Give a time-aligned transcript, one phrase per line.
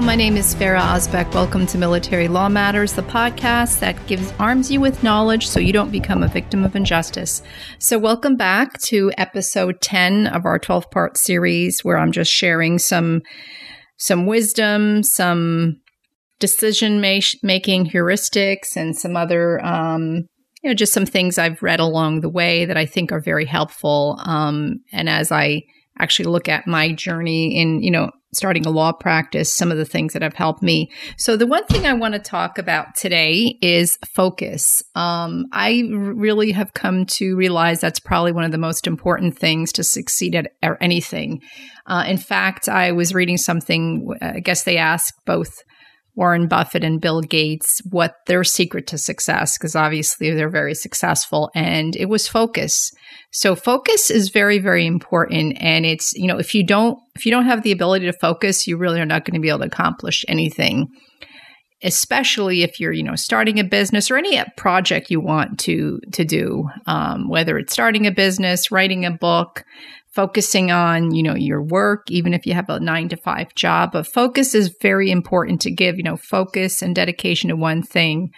[0.00, 1.34] My name is Ferah Ozbek.
[1.34, 5.72] Welcome to Military Law Matters, the podcast that gives arms you with knowledge so you
[5.72, 7.42] don't become a victim of injustice.
[7.78, 12.78] So, welcome back to episode 10 of our 12 part series where I'm just sharing
[12.78, 13.22] some
[13.96, 15.80] some wisdom, some
[16.38, 20.28] decision ma- making heuristics and some other um,
[20.62, 23.46] you know just some things I've read along the way that I think are very
[23.46, 24.18] helpful.
[24.24, 25.62] Um, and as I
[25.98, 29.84] actually look at my journey in you know starting a law practice, some of the
[29.84, 30.90] things that have helped me.
[31.16, 34.82] So, the one thing I want to talk about today is focus.
[34.94, 39.72] Um, I really have come to realize that's probably one of the most important things
[39.72, 41.42] to succeed at anything.
[41.86, 45.62] Uh, in fact, I was reading something, I guess they asked both
[46.18, 51.48] Warren Buffett and Bill Gates what their secret to success, because obviously they're very successful,
[51.54, 52.90] and it was focus.
[53.30, 55.56] So focus is very, very important.
[55.60, 58.66] And it's, you know, if you don't if you don't have the ability to focus,
[58.66, 60.88] you really are not going to be able to accomplish anything.
[61.84, 66.24] Especially if you're, you know, starting a business or any project you want to to
[66.24, 69.62] do, um, whether it's starting a business, writing a book,
[70.18, 73.92] focusing on, you know, your work, even if you have a nine to five job.
[73.92, 78.32] But focus is very important to give, you know, focus and dedication to one thing.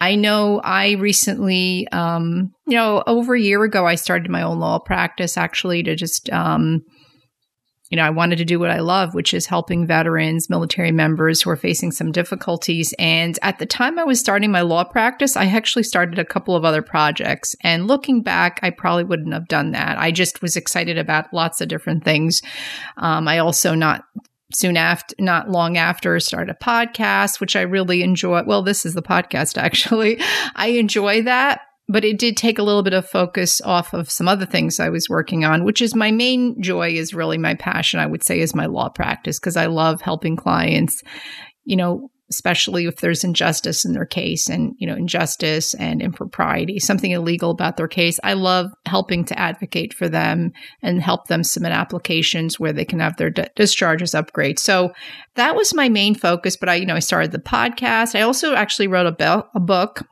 [0.00, 4.60] I know I recently, um, you know, over a year ago, I started my own
[4.60, 6.82] law practice actually to just, um,
[7.90, 11.42] you know, I wanted to do what I love, which is helping veterans, military members
[11.42, 12.94] who are facing some difficulties.
[12.98, 16.54] And at the time I was starting my law practice, I actually started a couple
[16.54, 17.56] of other projects.
[17.62, 19.98] And looking back, I probably wouldn't have done that.
[19.98, 22.42] I just was excited about lots of different things.
[22.98, 24.04] Um, I also not
[24.52, 28.42] soon after, not long after, started a podcast, which I really enjoy.
[28.44, 30.20] Well, this is the podcast actually.
[30.54, 34.28] I enjoy that but it did take a little bit of focus off of some
[34.28, 37.98] other things I was working on, which is my main joy is really my passion,
[37.98, 41.02] I would say, is my law practice because I love helping clients,
[41.64, 46.78] you know, especially if there's injustice in their case and, you know, injustice and impropriety,
[46.78, 48.20] something illegal about their case.
[48.22, 53.00] I love helping to advocate for them and help them submit applications where they can
[53.00, 54.58] have their discharges upgrade.
[54.58, 54.92] So
[55.36, 56.54] that was my main focus.
[56.54, 58.14] But I, you know, I started the podcast.
[58.14, 60.02] I also actually wrote a, be- a book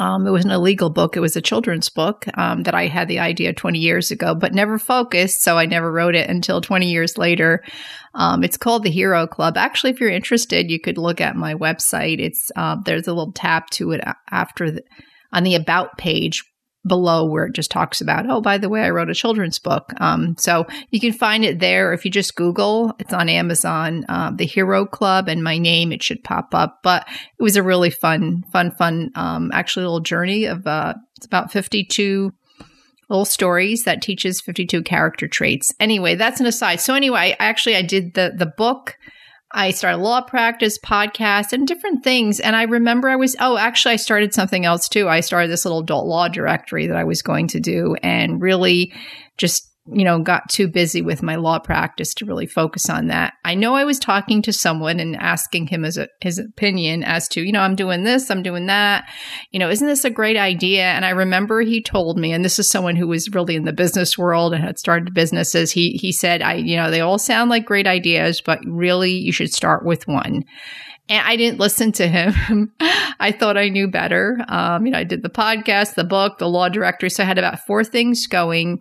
[0.00, 1.14] um, it was an illegal book.
[1.14, 4.54] It was a children's book um, that I had the idea 20 years ago, but
[4.54, 5.42] never focused.
[5.42, 7.62] So I never wrote it until 20 years later.
[8.14, 9.58] Um, it's called The Hero Club.
[9.58, 12.18] Actually, if you're interested, you could look at my website.
[12.18, 14.00] It's uh, there's a little tab to it
[14.30, 14.82] after the,
[15.34, 16.44] on the about page
[16.86, 19.92] below where it just talks about, oh, by the way, I wrote a children's book.
[20.00, 21.92] Um, so you can find it there.
[21.92, 26.02] If you just Google, it's on Amazon, uh, The Hero Club, and my name, it
[26.02, 26.80] should pop up.
[26.82, 27.06] But
[27.38, 31.52] it was a really fun, fun, fun, um, actually, little journey of uh, it's about
[31.52, 32.32] 52
[33.10, 35.74] little stories that teaches 52 character traits.
[35.80, 36.80] Anyway, that's an aside.
[36.80, 38.96] So anyway, I actually, I did the the book
[39.52, 42.38] I started law practice, podcast, and different things.
[42.38, 45.08] And I remember I was, oh, actually, I started something else too.
[45.08, 48.92] I started this little adult law directory that I was going to do and really
[49.36, 53.34] just you know, got too busy with my law practice to really focus on that.
[53.44, 57.42] I know I was talking to someone and asking him his, his opinion as to,
[57.42, 59.08] you know, I'm doing this, I'm doing that.
[59.50, 60.84] You know, isn't this a great idea?
[60.84, 63.72] And I remember he told me, and this is someone who was really in the
[63.72, 65.72] business world and had started businesses.
[65.72, 69.32] He he said, I, you know, they all sound like great ideas, but really you
[69.32, 70.44] should start with one.
[71.08, 72.72] And I didn't listen to him.
[73.18, 74.38] I thought I knew better.
[74.48, 77.10] Um, you know, I did the podcast, the book, the law directory.
[77.10, 78.80] So I had about four things going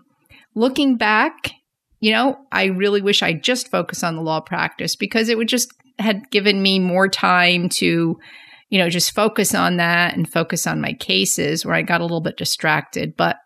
[0.60, 1.54] looking back,
[2.02, 5.48] you know, I really wish I just focused on the law practice because it would
[5.48, 8.20] just had given me more time to,
[8.70, 12.04] you know, just focus on that and focus on my cases where I got a
[12.04, 13.16] little bit distracted.
[13.18, 13.38] But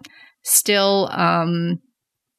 [0.44, 1.80] still, um,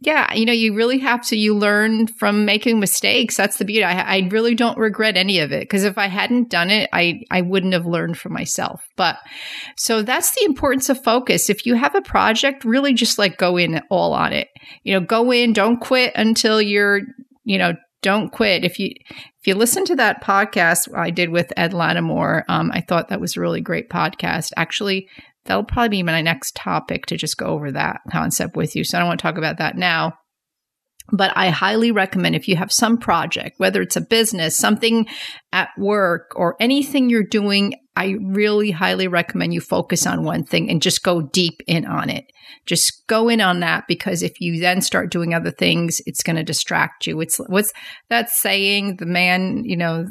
[0.06, 3.36] yeah, you know, you really have to, you learn from making mistakes.
[3.36, 3.84] That's the beauty.
[3.84, 7.22] I, I really don't regret any of it because if I hadn't done it, I,
[7.30, 8.82] I wouldn't have learned for myself.
[8.96, 9.18] But
[9.76, 11.50] so that's the importance of focus.
[11.50, 14.48] If you have a project, really just like go in all on it.
[14.82, 17.00] You know, go in, don't quit until you're,
[17.44, 17.74] you know,
[18.04, 18.64] don't quit.
[18.64, 22.82] If you if you listen to that podcast I did with Ed Latimore, um, I
[22.82, 24.52] thought that was a really great podcast.
[24.56, 25.08] Actually,
[25.44, 28.84] that'll probably be my next topic to just go over that concept with you.
[28.84, 30.14] So I don't want to talk about that now.
[31.12, 35.06] But I highly recommend if you have some project, whether it's a business, something
[35.52, 40.70] at work, or anything you're doing, I really highly recommend you focus on one thing
[40.70, 42.24] and just go deep in on it.
[42.64, 46.36] Just go in on that because if you then start doing other things, it's going
[46.36, 47.20] to distract you.
[47.20, 47.74] It's what's
[48.08, 48.96] that saying?
[48.96, 50.06] The man, you know,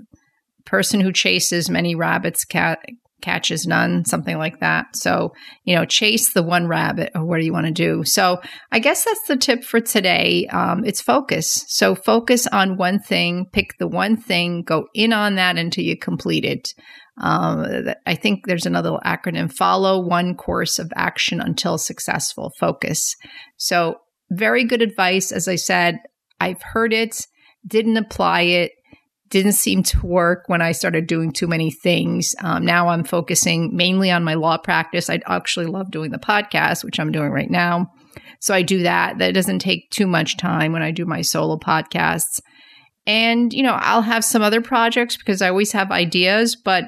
[0.66, 2.80] person who chases many rabbits cat,
[3.24, 4.96] catches none, something like that.
[4.96, 5.32] So,
[5.64, 8.04] you know, chase the one rabbit or what do you want to do?
[8.04, 8.40] So,
[8.72, 10.46] I guess that's the tip for today.
[10.48, 11.66] Um, it's focus.
[11.70, 15.98] So, focus on one thing, pick the one thing, go in on that until you
[15.98, 16.70] complete it.
[17.22, 22.52] Um, I think there's another acronym follow one course of action until successful.
[22.60, 23.16] Focus.
[23.58, 23.96] So,
[24.30, 25.32] very good advice.
[25.32, 26.00] As I said,
[26.40, 27.26] I've heard it,
[27.66, 28.72] didn't apply it
[29.34, 32.36] didn't seem to work when I started doing too many things.
[32.44, 35.10] Um, now I'm focusing mainly on my law practice.
[35.10, 37.88] I actually love doing the podcast, which I'm doing right now.
[38.40, 39.18] So I do that.
[39.18, 42.42] That doesn't take too much time when I do my solo podcasts.
[43.08, 46.84] And, you know, I'll have some other projects because I always have ideas, but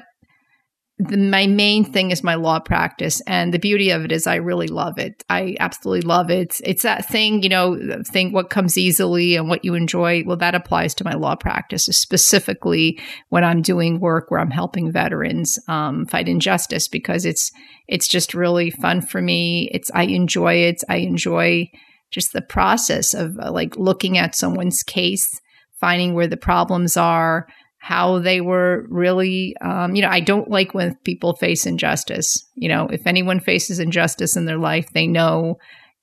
[0.98, 4.36] the, my main thing is my law practice and the beauty of it is i
[4.36, 5.24] really love it.
[5.28, 6.60] I absolutely love it.
[6.64, 10.24] It's that thing you know think what comes easily and what you enjoy.
[10.24, 12.98] Well that applies to my law practice specifically
[13.28, 17.52] when i'm doing work where i'm helping veterans um, fight injustice because it's
[17.88, 19.68] it's just really fun for me.
[19.72, 20.82] It's i enjoy it.
[20.88, 21.70] I enjoy
[22.10, 25.40] just the process of uh, like looking at someone's case
[25.78, 27.46] finding where the problems are
[27.86, 32.44] how they were really, um, you know, I don't like when people face injustice.
[32.56, 35.58] You know, if anyone faces injustice in their life, they know,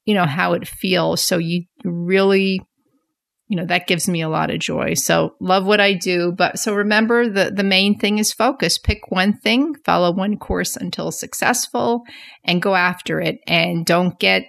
[0.05, 1.21] you know, how it feels.
[1.21, 2.61] So you really,
[3.49, 4.93] you know, that gives me a lot of joy.
[4.93, 6.31] So love what I do.
[6.31, 8.77] But so remember the, the main thing is focus.
[8.77, 12.03] Pick one thing, follow one course until successful
[12.45, 13.39] and go after it.
[13.45, 14.43] And don't get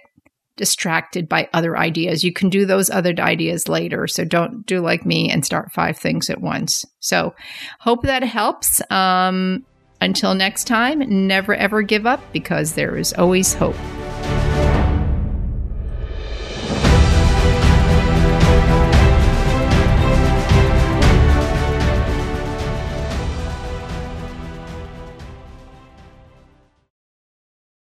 [0.57, 2.23] distracted by other ideas.
[2.23, 4.07] You can do those other ideas later.
[4.07, 6.85] So don't do like me and start five things at once.
[6.99, 7.35] So
[7.79, 8.81] hope that helps.
[8.91, 9.65] Um,
[10.01, 13.75] until next time, never ever give up because there is always hope.